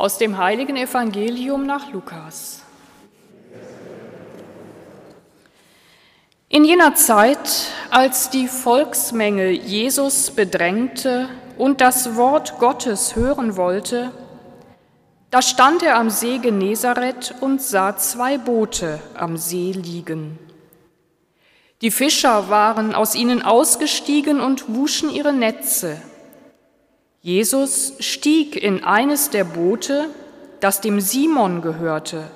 [0.00, 2.62] Aus dem heiligen Evangelium nach Lukas.
[6.48, 11.28] In jener Zeit, als die Volksmenge Jesus bedrängte
[11.58, 14.10] und das Wort Gottes hören wollte,
[15.30, 20.38] da stand er am See Genezareth und sah zwei Boote am See liegen.
[21.82, 26.00] Die Fischer waren aus ihnen ausgestiegen und wuschen ihre Netze.
[27.22, 30.08] Jesus stieg in eines der Boote,
[30.60, 32.30] das dem Simon gehörte,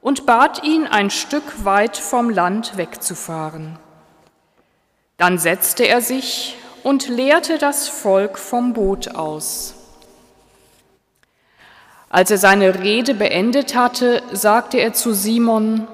[0.00, 3.78] und bat ihn, ein Stück weit vom Land wegzufahren.
[5.18, 9.74] Dann setzte er sich und lehrte das Volk vom Boot aus.
[12.08, 15.86] Als er seine Rede beendet hatte, sagte er zu Simon,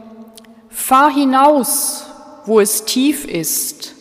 [0.68, 2.06] Fahr hinaus,
[2.44, 3.94] wo es tief ist,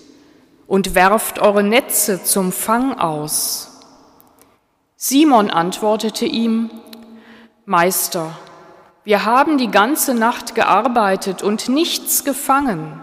[0.68, 3.71] und werft eure Netze zum Fang aus.
[5.04, 6.70] Simon antwortete ihm,
[7.66, 8.38] Meister,
[9.04, 13.02] wir haben die ganze Nacht gearbeitet und nichts gefangen,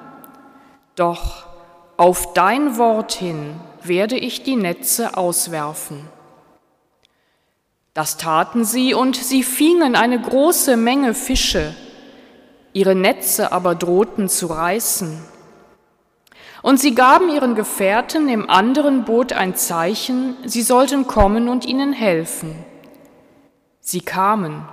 [0.95, 1.49] doch
[1.97, 6.07] auf dein Wort hin werde ich die Netze auswerfen.
[7.95, 11.75] Das taten sie, und sie fingen eine große Menge Fische,
[12.73, 15.21] ihre Netze aber drohten zu reißen.
[16.63, 21.93] Und sie gaben ihren Gefährten im anderen Boot ein Zeichen, sie sollten kommen und ihnen
[21.93, 22.65] helfen.
[23.81, 24.69] Sie kamen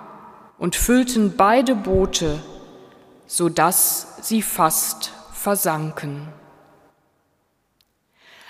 [0.57, 2.41] und füllten beide Boote,
[3.27, 6.27] so dass sie fast versanken.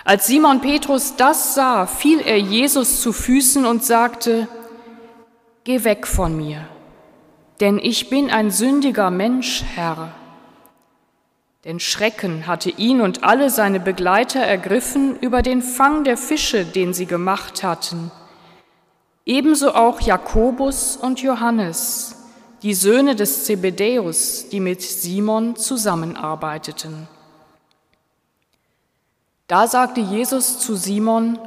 [0.04, 4.48] Als Simon Petrus das sah, fiel er Jesus zu Füßen und sagte,
[5.64, 6.68] Geh weg von mir,
[7.60, 10.14] denn ich bin ein sündiger Mensch, Herr.
[11.66, 16.94] Denn Schrecken hatte ihn und alle seine Begleiter ergriffen über den Fang der Fische, den
[16.94, 18.12] sie gemacht hatten.
[19.26, 22.18] Ebenso auch Jakobus und Johannes,
[22.62, 27.08] die Söhne des Zebedäus, die mit Simon zusammenarbeiteten.
[29.48, 31.40] Da sagte Jesus zu Simon,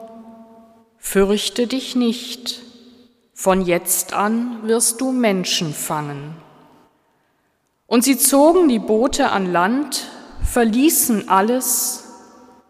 [0.99, 2.61] Fürchte dich nicht,
[3.35, 6.35] von jetzt an wirst du Menschen fangen.
[7.89, 10.09] Und sie zogen die Boote an Land,
[10.45, 12.05] verließen alles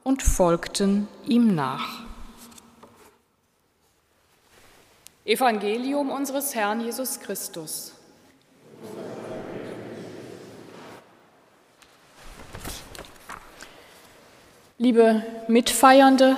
[0.04, 2.04] und folgten ihm nach.
[5.24, 7.92] Evangelium unseres Herrn Jesus Christus.
[14.78, 16.36] Liebe Mitfeiernde,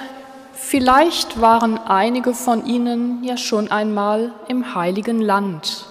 [0.55, 5.85] vielleicht waren einige von Ihnen ja schon einmal im heiligen Land,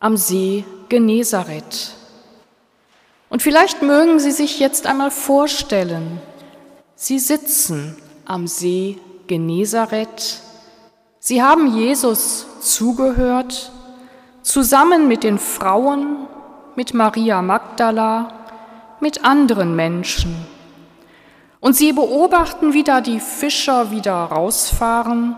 [0.00, 1.94] am See Genezareth.
[3.28, 6.20] Und vielleicht mögen Sie sich jetzt einmal vorstellen,
[6.94, 10.40] Sie sitzen am See Genezareth,
[11.20, 13.72] Sie haben Jesus zugehört,
[14.42, 16.26] zusammen mit den Frauen,
[16.76, 18.32] mit Maria Magdala,
[19.00, 20.46] mit anderen Menschen.
[21.60, 25.36] Und sie beobachten, wie da die Fischer wieder rausfahren,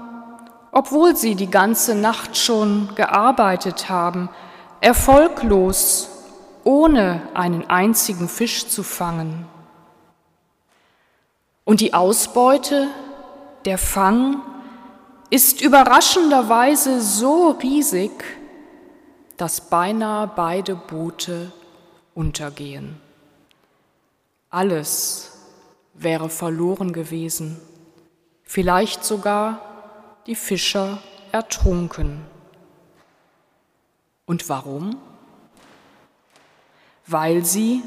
[0.70, 4.28] obwohl sie die ganze Nacht schon gearbeitet haben,
[4.80, 6.08] erfolglos,
[6.64, 9.46] ohne einen einzigen Fisch zu fangen.
[11.64, 12.88] Und die Ausbeute,
[13.64, 14.42] der Fang,
[15.30, 18.10] ist überraschenderweise so riesig,
[19.36, 21.52] dass beinahe beide Boote
[22.14, 23.00] untergehen.
[24.50, 25.38] Alles
[25.94, 27.60] wäre verloren gewesen,
[28.42, 29.60] vielleicht sogar
[30.26, 30.98] die Fischer
[31.30, 32.26] ertrunken.
[34.30, 34.96] Und warum?
[37.04, 37.82] Weil sie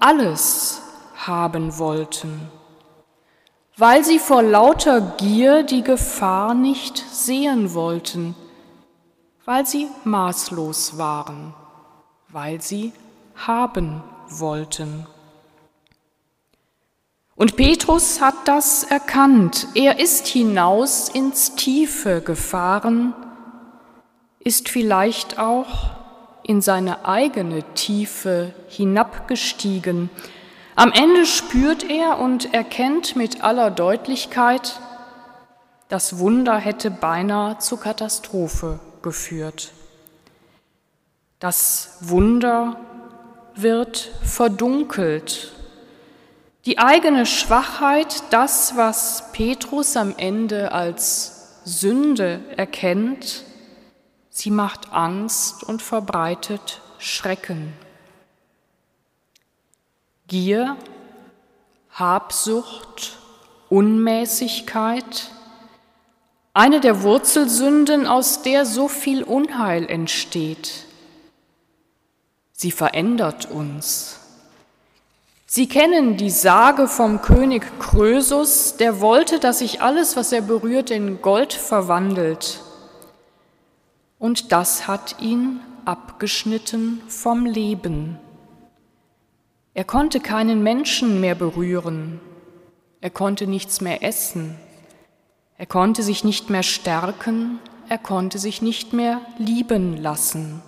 [0.00, 0.80] alles
[1.16, 2.48] haben wollten,
[3.76, 8.34] weil sie vor lauter Gier die Gefahr nicht sehen wollten,
[9.44, 11.52] weil sie maßlos waren,
[12.28, 12.94] weil sie
[13.36, 15.06] haben wollten.
[17.36, 19.68] Und Petrus hat das erkannt.
[19.74, 23.12] Er ist hinaus ins Tiefe gefahren,
[24.44, 25.90] ist vielleicht auch
[26.42, 30.10] in seine eigene Tiefe hinabgestiegen.
[30.74, 34.80] Am Ende spürt er und erkennt mit aller Deutlichkeit,
[35.88, 39.72] das Wunder hätte beinahe zur Katastrophe geführt.
[41.38, 42.80] Das Wunder
[43.54, 45.52] wird verdunkelt.
[46.64, 53.44] Die eigene Schwachheit, das, was Petrus am Ende als Sünde erkennt,
[54.34, 57.74] Sie macht Angst und verbreitet Schrecken.
[60.26, 60.78] Gier,
[61.90, 63.18] Habsucht,
[63.68, 65.30] Unmäßigkeit,
[66.54, 70.84] Eine der Wurzelsünden, aus der so viel Unheil entsteht.
[72.52, 74.18] Sie verändert uns.
[75.46, 80.90] Sie kennen die Sage vom König Krösus, der wollte, dass sich alles, was er berührt,
[80.90, 82.60] in Gold verwandelt.
[84.22, 88.20] Und das hat ihn abgeschnitten vom Leben.
[89.74, 92.20] Er konnte keinen Menschen mehr berühren,
[93.00, 94.56] er konnte nichts mehr essen,
[95.58, 97.58] er konnte sich nicht mehr stärken,
[97.88, 100.62] er konnte sich nicht mehr lieben lassen.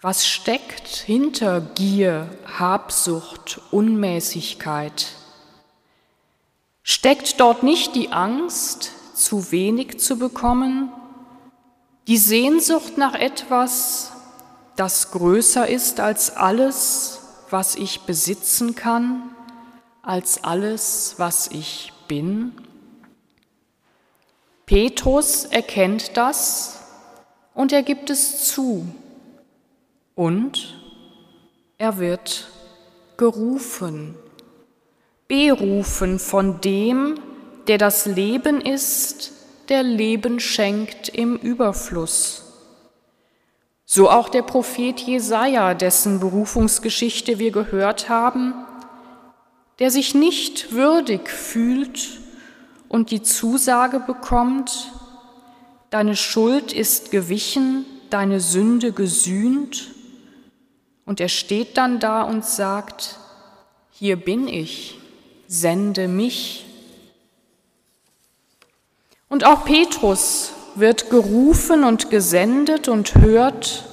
[0.00, 2.30] Was steckt hinter Gier,
[2.60, 5.08] Habsucht, Unmäßigkeit?
[6.84, 10.92] Steckt dort nicht die Angst, zu wenig zu bekommen,
[12.06, 14.12] die Sehnsucht nach etwas,
[14.76, 17.20] das größer ist als alles,
[17.50, 19.22] was ich besitzen kann,
[20.02, 22.52] als alles, was ich bin?
[24.66, 26.80] Petrus erkennt das
[27.54, 28.86] und er gibt es zu
[30.14, 30.78] und
[31.78, 32.48] er wird
[33.16, 34.14] gerufen,
[35.26, 37.18] berufen von dem,
[37.68, 39.32] der das Leben ist,
[39.68, 42.44] der Leben schenkt im Überfluss.
[43.84, 48.54] So auch der Prophet Jesaja, dessen Berufungsgeschichte wir gehört haben,
[49.78, 52.20] der sich nicht würdig fühlt
[52.88, 54.92] und die Zusage bekommt,
[55.90, 59.94] deine Schuld ist gewichen, deine Sünde gesühnt
[61.04, 63.18] und er steht dann da und sagt,
[63.90, 64.98] hier bin ich,
[65.46, 66.67] sende mich.
[69.28, 73.84] Und auch Petrus wird gerufen und gesendet und hört,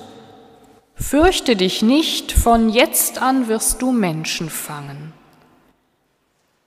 [0.98, 5.14] Fürchte dich nicht, von jetzt an wirst du Menschen fangen.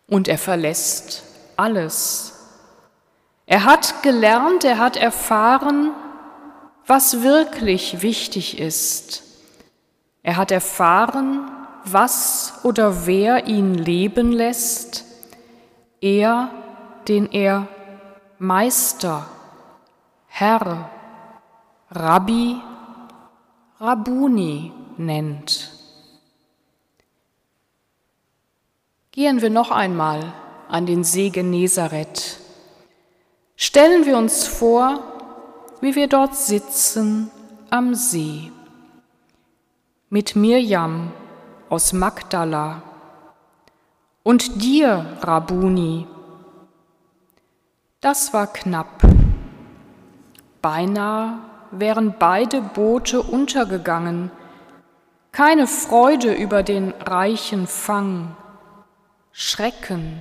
[0.07, 1.23] Und er verlässt
[1.57, 2.35] alles.
[3.47, 5.93] Er hat gelernt, er hat erfahren,
[6.87, 9.23] was wirklich wichtig ist.
[10.23, 11.51] Er hat erfahren,
[11.85, 15.05] was oder wer ihn leben lässt,
[16.03, 16.51] er,
[17.09, 17.67] den er
[18.39, 19.27] Meister,
[20.27, 20.91] Herr,
[21.91, 22.57] Rabbi,
[23.81, 25.73] Rabuni nennt.
[29.11, 30.33] Gehen wir noch einmal
[30.69, 32.39] an den See Genezareth.
[33.57, 35.03] Stellen wir uns vor,
[35.81, 37.31] wie wir dort sitzen
[37.71, 38.53] am See
[40.11, 41.13] mit Mirjam
[41.69, 42.83] aus Magdala
[44.23, 46.07] und dir, Rabuni.
[48.01, 49.03] Das war knapp.
[50.63, 51.39] Beinahe
[51.71, 54.31] wären beide Boote untergegangen.
[55.33, 58.37] Keine Freude über den reichen Fang.
[59.33, 60.21] Schrecken,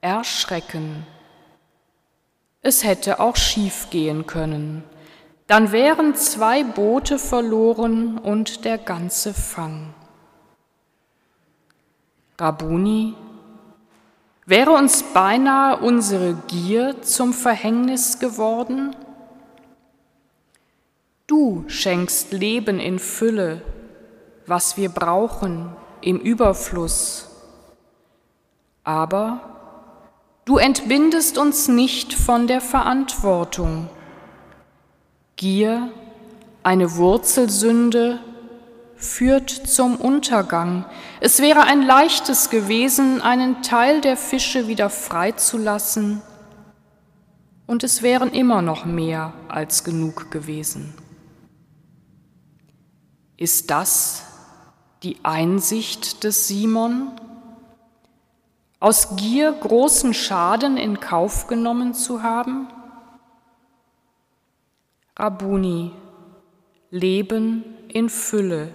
[0.00, 1.06] Erschrecken.
[2.62, 4.84] Es hätte auch schief gehen können
[5.50, 9.92] dann wären zwei Boote verloren und der ganze Fang.
[12.38, 13.16] Rabuni,
[14.50, 18.96] wäre uns beinahe unsere Gier zum Verhängnis geworden?
[21.28, 23.62] Du schenkst Leben in Fülle,
[24.46, 25.70] was wir brauchen
[26.00, 27.28] im Überfluss.
[28.82, 29.40] Aber
[30.44, 33.88] du entbindest uns nicht von der Verantwortung
[35.36, 35.90] Gier,
[36.64, 38.18] eine Wurzelsünde,
[39.00, 40.84] führt zum Untergang.
[41.20, 46.22] Es wäre ein leichtes gewesen, einen Teil der Fische wieder freizulassen,
[47.66, 50.92] und es wären immer noch mehr als genug gewesen.
[53.36, 54.24] Ist das
[55.04, 57.12] die Einsicht des Simon?
[58.80, 62.66] Aus Gier großen Schaden in Kauf genommen zu haben?
[65.16, 65.92] Rabuni,
[66.90, 68.74] Leben in Fülle,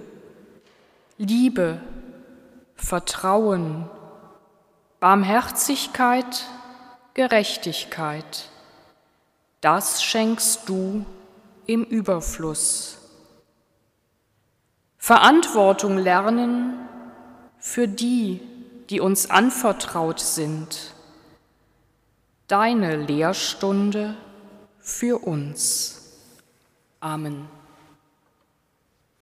[1.18, 1.80] Liebe,
[2.76, 3.90] Vertrauen,
[5.00, 6.46] Barmherzigkeit,
[7.14, 8.50] Gerechtigkeit,
[9.62, 11.06] das schenkst du
[11.68, 12.98] im Überfluss.
[14.98, 16.74] Verantwortung lernen
[17.60, 18.42] für die,
[18.90, 20.94] die uns anvertraut sind.
[22.48, 24.18] Deine Lehrstunde
[24.80, 26.12] für uns.
[27.00, 27.55] Amen.